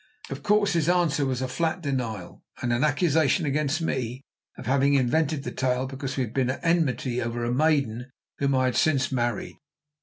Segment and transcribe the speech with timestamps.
[0.31, 4.23] Of course, his answer was a flat denial, and an accusation against me
[4.57, 8.09] of having invented the tale because we had been at enmity over a maiden
[8.39, 9.59] whom I had since married.